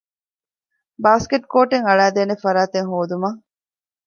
[1.03, 3.39] ބާސްކެޓް ކޯޓެއް އަޅައިދޭނެ ފަރާތެއް ހޯދުމަށް